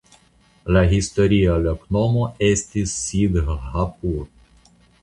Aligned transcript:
La 0.75 0.81
historia 0.93 1.59
loknomo 1.67 2.25
estis 2.49 2.99
"Sidhhapur". 3.07 4.31